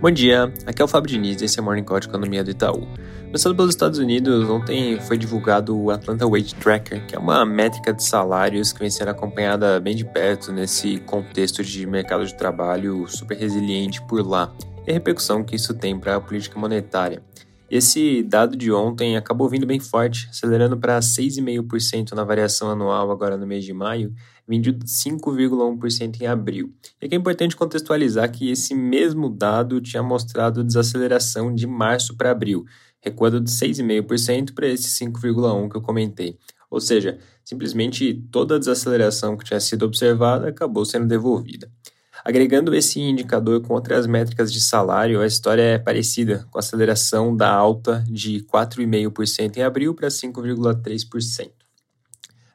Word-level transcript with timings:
Bom 0.00 0.10
dia, 0.10 0.50
aqui 0.64 0.80
é 0.80 0.84
o 0.86 0.88
Fábio 0.88 1.10
Diniz 1.10 1.42
e 1.42 1.44
esse 1.44 1.58
é 1.58 1.62
o 1.62 1.64
Morning 1.66 1.84
Call 1.84 2.00
de 2.00 2.08
Economia 2.08 2.42
do 2.42 2.50
Itaú. 2.50 2.88
Começando 3.26 3.54
pelos 3.54 3.74
Estados 3.74 3.98
Unidos, 3.98 4.48
ontem 4.48 4.98
foi 4.98 5.18
divulgado 5.18 5.78
o 5.78 5.90
Atlanta 5.90 6.26
Wage 6.26 6.54
Tracker, 6.54 7.04
que 7.06 7.14
é 7.14 7.18
uma 7.18 7.44
métrica 7.44 7.92
de 7.92 8.02
salários 8.02 8.72
que 8.72 8.78
vem 8.78 8.88
sendo 8.88 9.08
acompanhada 9.08 9.78
bem 9.78 9.94
de 9.94 10.06
perto 10.06 10.52
nesse 10.52 11.00
contexto 11.00 11.62
de 11.62 11.86
mercado 11.86 12.24
de 12.24 12.34
trabalho 12.34 13.06
super 13.08 13.36
resiliente 13.36 14.00
por 14.00 14.26
lá 14.26 14.50
e 14.86 14.90
a 14.90 14.94
repercussão 14.94 15.44
que 15.44 15.54
isso 15.54 15.74
tem 15.74 16.00
para 16.00 16.16
a 16.16 16.20
política 16.20 16.58
monetária. 16.58 17.22
Esse 17.70 18.24
dado 18.24 18.56
de 18.56 18.72
ontem 18.72 19.16
acabou 19.16 19.48
vindo 19.48 19.64
bem 19.64 19.78
forte, 19.78 20.28
acelerando 20.28 20.76
para 20.76 20.98
6,5% 20.98 22.14
na 22.14 22.24
variação 22.24 22.68
anual 22.68 23.12
agora 23.12 23.36
no 23.36 23.46
mês 23.46 23.64
de 23.64 23.72
maio, 23.72 24.12
vindo 24.48 24.72
de 24.72 24.84
5,1% 24.84 26.20
em 26.20 26.26
abril. 26.26 26.74
E 27.00 27.06
aqui 27.06 27.14
é 27.14 27.18
importante 27.18 27.54
contextualizar 27.54 28.28
que 28.32 28.50
esse 28.50 28.74
mesmo 28.74 29.30
dado 29.30 29.80
tinha 29.80 30.02
mostrado 30.02 30.64
desaceleração 30.64 31.54
de 31.54 31.64
março 31.64 32.16
para 32.16 32.32
abril, 32.32 32.64
recuando 33.00 33.40
de 33.40 33.52
6,5% 33.52 34.52
para 34.52 34.66
esse 34.66 34.88
5,1% 35.04 35.70
que 35.70 35.76
eu 35.76 35.82
comentei. 35.82 36.36
Ou 36.68 36.80
seja, 36.80 37.18
simplesmente 37.44 38.14
toda 38.32 38.56
a 38.56 38.58
desaceleração 38.58 39.36
que 39.36 39.44
tinha 39.44 39.60
sido 39.60 39.84
observada 39.84 40.48
acabou 40.48 40.84
sendo 40.84 41.06
devolvida. 41.06 41.70
Agregando 42.24 42.74
esse 42.74 43.00
indicador 43.00 43.62
com 43.62 43.74
outras 43.74 44.06
métricas 44.06 44.52
de 44.52 44.60
salário, 44.60 45.20
a 45.20 45.26
história 45.26 45.62
é 45.62 45.78
parecida, 45.78 46.46
com 46.50 46.58
a 46.58 46.60
aceleração 46.60 47.34
da 47.34 47.50
alta 47.50 48.04
de 48.08 48.44
4,5% 48.44 49.56
em 49.56 49.62
abril 49.62 49.94
para 49.94 50.08
5,3%. 50.08 51.50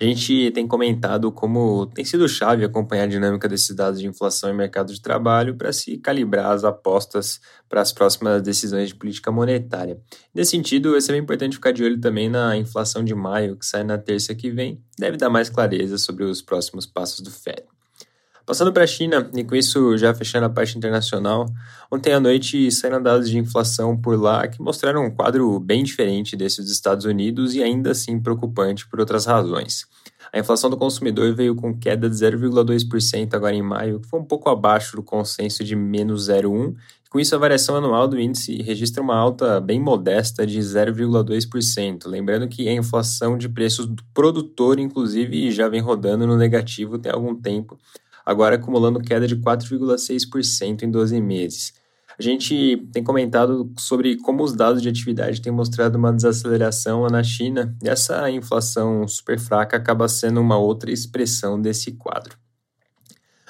A 0.00 0.04
gente 0.04 0.50
tem 0.52 0.66
comentado 0.66 1.30
como 1.30 1.84
tem 1.84 2.06
sido 2.06 2.26
chave 2.26 2.64
acompanhar 2.64 3.02
a 3.02 3.06
dinâmica 3.06 3.46
desses 3.46 3.76
dados 3.76 4.00
de 4.00 4.06
inflação 4.06 4.48
e 4.48 4.54
mercado 4.54 4.94
de 4.94 5.02
trabalho 5.02 5.54
para 5.54 5.74
se 5.74 5.98
calibrar 5.98 6.52
as 6.52 6.64
apostas 6.64 7.38
para 7.68 7.82
as 7.82 7.92
próximas 7.92 8.40
decisões 8.40 8.88
de 8.88 8.94
política 8.94 9.30
monetária. 9.30 10.00
Nesse 10.34 10.52
sentido, 10.52 10.96
é 10.96 11.00
bem 11.12 11.20
importante 11.20 11.56
ficar 11.56 11.72
de 11.72 11.84
olho 11.84 12.00
também 12.00 12.30
na 12.30 12.56
inflação 12.56 13.04
de 13.04 13.14
maio, 13.14 13.58
que 13.58 13.66
sai 13.66 13.84
na 13.84 13.98
terça 13.98 14.34
que 14.34 14.50
vem, 14.50 14.82
deve 14.98 15.18
dar 15.18 15.28
mais 15.28 15.50
clareza 15.50 15.98
sobre 15.98 16.24
os 16.24 16.40
próximos 16.40 16.86
passos 16.86 17.20
do 17.20 17.30
Fed. 17.30 17.64
Passando 18.50 18.72
para 18.72 18.82
a 18.82 18.86
China, 18.88 19.30
e 19.32 19.44
com 19.44 19.54
isso 19.54 19.96
já 19.96 20.12
fechando 20.12 20.44
a 20.44 20.50
parte 20.50 20.76
internacional, 20.76 21.46
ontem 21.88 22.12
à 22.12 22.18
noite 22.18 22.68
saíram 22.72 23.00
dados 23.00 23.30
de 23.30 23.38
inflação 23.38 23.96
por 23.96 24.20
lá 24.20 24.48
que 24.48 24.60
mostraram 24.60 25.04
um 25.04 25.10
quadro 25.12 25.60
bem 25.60 25.84
diferente 25.84 26.34
desse 26.36 26.60
dos 26.60 26.72
Estados 26.72 27.04
Unidos 27.04 27.54
e 27.54 27.62
ainda 27.62 27.92
assim 27.92 28.18
preocupante 28.18 28.88
por 28.88 28.98
outras 28.98 29.24
razões. 29.24 29.86
A 30.32 30.40
inflação 30.40 30.68
do 30.68 30.76
consumidor 30.76 31.32
veio 31.32 31.54
com 31.54 31.72
queda 31.78 32.10
de 32.10 32.16
0,2% 32.16 33.34
agora 33.34 33.54
em 33.54 33.62
maio, 33.62 34.00
que 34.00 34.08
foi 34.08 34.18
um 34.18 34.24
pouco 34.24 34.50
abaixo 34.50 34.96
do 34.96 35.02
consenso 35.04 35.62
de 35.62 35.76
menos 35.76 36.28
0,1%. 36.28 36.74
Com 37.08 37.20
isso, 37.20 37.36
a 37.36 37.38
variação 37.38 37.76
anual 37.76 38.08
do 38.08 38.18
índice 38.18 38.60
registra 38.62 39.00
uma 39.00 39.14
alta 39.14 39.60
bem 39.60 39.78
modesta 39.78 40.44
de 40.44 40.58
0,2%. 40.58 42.08
Lembrando 42.08 42.48
que 42.48 42.68
a 42.68 42.72
inflação 42.72 43.38
de 43.38 43.48
preços 43.48 43.86
do 43.86 44.02
produtor, 44.12 44.80
inclusive, 44.80 45.52
já 45.52 45.68
vem 45.68 45.80
rodando 45.80 46.26
no 46.26 46.36
negativo 46.36 46.98
tem 46.98 47.12
algum 47.12 47.34
tempo, 47.34 47.78
agora 48.24 48.56
acumulando 48.56 49.00
queda 49.00 49.26
de 49.26 49.36
4,6% 49.36 50.82
em 50.82 50.90
12 50.90 51.20
meses. 51.20 51.72
A 52.18 52.22
gente 52.22 52.76
tem 52.92 53.02
comentado 53.02 53.72
sobre 53.78 54.16
como 54.18 54.42
os 54.42 54.52
dados 54.52 54.82
de 54.82 54.88
atividade 54.88 55.40
têm 55.40 55.50
mostrado 55.50 55.96
uma 55.96 56.12
desaceleração 56.12 57.06
na 57.06 57.22
China, 57.22 57.74
e 57.82 57.88
essa 57.88 58.30
inflação 58.30 59.08
super 59.08 59.38
fraca 59.38 59.78
acaba 59.78 60.06
sendo 60.06 60.40
uma 60.40 60.58
outra 60.58 60.92
expressão 60.92 61.60
desse 61.60 61.92
quadro. 61.92 62.36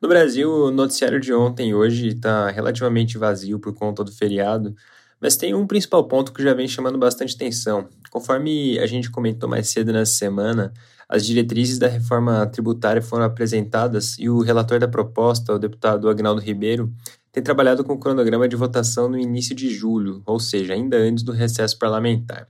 No 0.00 0.08
Brasil, 0.08 0.50
o 0.50 0.70
noticiário 0.70 1.20
de 1.20 1.32
ontem 1.32 1.70
e 1.70 1.74
hoje 1.74 2.08
está 2.08 2.50
relativamente 2.50 3.18
vazio 3.18 3.58
por 3.58 3.72
conta 3.72 4.02
do 4.02 4.12
feriado, 4.12 4.74
mas 5.22 5.36
tem 5.36 5.54
um 5.54 5.68
principal 5.68 6.02
ponto 6.08 6.32
que 6.32 6.42
já 6.42 6.52
vem 6.52 6.66
chamando 6.66 6.98
bastante 6.98 7.36
atenção. 7.36 7.88
Conforme 8.10 8.76
a 8.80 8.86
gente 8.86 9.08
comentou 9.08 9.48
mais 9.48 9.68
cedo 9.68 9.92
nessa 9.92 10.12
semana, 10.12 10.72
as 11.08 11.24
diretrizes 11.24 11.78
da 11.78 11.86
reforma 11.86 12.44
tributária 12.46 13.00
foram 13.00 13.24
apresentadas 13.24 14.18
e 14.18 14.28
o 14.28 14.40
relator 14.40 14.80
da 14.80 14.88
proposta, 14.88 15.54
o 15.54 15.58
deputado 15.60 16.08
Agnaldo 16.08 16.40
Ribeiro, 16.40 16.92
tem 17.30 17.42
trabalhado 17.42 17.84
com 17.84 17.92
o 17.92 17.98
cronograma 17.98 18.48
de 18.48 18.56
votação 18.56 19.08
no 19.08 19.16
início 19.18 19.54
de 19.54 19.70
julho, 19.70 20.22
ou 20.26 20.40
seja, 20.40 20.74
ainda 20.74 20.96
antes 20.96 21.22
do 21.22 21.32
recesso 21.32 21.78
parlamentar. 21.78 22.48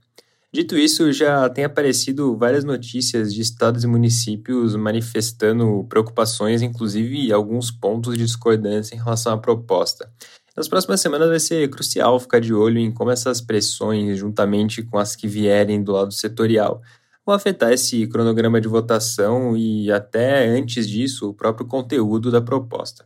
Dito 0.51 0.77
isso, 0.77 1.11
já 1.11 1.49
tem 1.49 1.63
aparecido 1.63 2.37
várias 2.37 2.63
notícias 2.63 3.33
de 3.33 3.41
estados 3.41 3.83
e 3.83 3.87
municípios 3.87 4.75
manifestando 4.75 5.85
preocupações, 5.89 6.61
inclusive 6.61 7.31
alguns 7.31 7.71
pontos 7.71 8.17
de 8.17 8.23
discordância 8.23 8.95
em 8.95 8.99
relação 8.99 9.33
à 9.33 9.37
proposta. 9.37 10.09
Nas 10.55 10.67
próximas 10.67 11.01
semanas 11.01 11.29
vai 11.29 11.39
ser 11.39 11.67
crucial 11.69 12.19
ficar 12.19 12.39
de 12.39 12.53
olho 12.53 12.77
em 12.77 12.91
como 12.91 13.09
essas 13.09 13.41
pressões, 13.41 14.19
juntamente 14.19 14.83
com 14.83 14.99
as 14.99 15.15
que 15.15 15.27
vierem 15.27 15.83
do 15.83 15.91
lado 15.91 16.13
setorial, 16.13 16.79
vão 17.25 17.33
afetar 17.33 17.71
esse 17.71 18.05
cronograma 18.05 18.61
de 18.61 18.67
votação 18.67 19.57
e 19.57 19.91
até 19.91 20.45
antes 20.47 20.87
disso 20.87 21.29
o 21.29 21.33
próprio 21.33 21.65
conteúdo 21.65 22.29
da 22.29 22.39
proposta. 22.39 23.03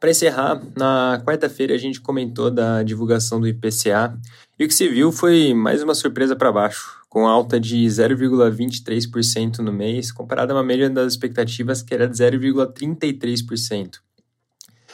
Para 0.00 0.10
encerrar, 0.10 0.60
na 0.76 1.22
quarta-feira 1.24 1.74
a 1.74 1.78
gente 1.78 2.00
comentou 2.00 2.50
da 2.50 2.82
divulgação 2.82 3.40
do 3.40 3.46
IPCA 3.48 4.16
e 4.58 4.64
o 4.64 4.68
que 4.68 4.74
se 4.74 4.88
viu 4.88 5.12
foi 5.12 5.54
mais 5.54 5.82
uma 5.82 5.94
surpresa 5.94 6.34
para 6.34 6.50
baixo, 6.50 7.00
com 7.08 7.26
alta 7.26 7.60
de 7.60 7.84
0,23% 7.84 9.58
no 9.58 9.72
mês, 9.72 10.10
comparada 10.10 10.52
a 10.52 10.56
uma 10.56 10.62
média 10.64 10.90
das 10.90 11.12
expectativas 11.12 11.82
que 11.82 11.94
era 11.94 12.08
de 12.08 12.16
0,33%. 12.16 14.07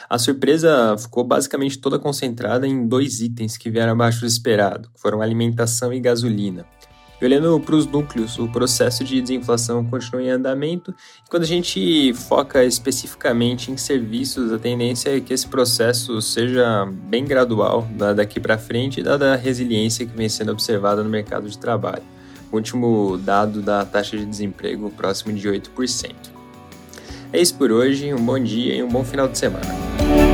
A 0.09 0.17
surpresa 0.17 0.95
ficou 0.97 1.23
basicamente 1.23 1.77
toda 1.77 1.97
concentrada 1.97 2.67
em 2.67 2.87
dois 2.87 3.21
itens 3.21 3.57
que 3.57 3.69
vieram 3.69 3.93
abaixo 3.93 4.21
do 4.21 4.27
esperado, 4.27 4.89
foram 4.95 5.21
alimentação 5.21 5.93
e 5.93 5.99
gasolina. 5.99 6.65
E 7.21 7.25
olhando 7.25 7.57
para 7.61 7.75
os 7.75 7.87
núcleos, 7.87 8.37
o 8.37 8.47
processo 8.49 9.03
de 9.03 9.21
desinflação 9.21 9.85
continua 9.85 10.21
em 10.21 10.29
andamento. 10.29 10.93
E 11.25 11.29
quando 11.29 11.43
a 11.43 11.47
gente 11.47 12.13
foca 12.13 12.63
especificamente 12.65 13.71
em 13.71 13.77
serviços, 13.77 14.51
a 14.51 14.59
tendência 14.59 15.15
é 15.15 15.21
que 15.21 15.33
esse 15.33 15.47
processo 15.47 16.21
seja 16.21 16.85
bem 16.85 17.23
gradual 17.23 17.87
daqui 18.15 18.39
para 18.39 18.57
frente, 18.57 19.01
dada 19.01 19.33
a 19.33 19.37
resiliência 19.37 20.05
que 20.05 20.15
vem 20.15 20.27
sendo 20.27 20.51
observada 20.51 21.03
no 21.03 21.09
mercado 21.09 21.49
de 21.49 21.57
trabalho. 21.57 22.03
O 22.51 22.57
último 22.57 23.17
dado 23.17 23.61
da 23.61 23.85
taxa 23.85 24.17
de 24.17 24.25
desemprego 24.25 24.89
próximo 24.91 25.33
de 25.33 25.47
8%. 25.47 26.34
É 27.35 27.41
isso 27.41 27.55
por 27.55 27.69
hoje, 27.69 28.13
um 28.13 28.25
bom 28.25 28.39
dia 28.39 28.75
e 28.75 28.81
um 28.81 28.87
bom 28.87 29.03
final 29.03 29.27
de 29.27 29.37
semana. 29.37 30.24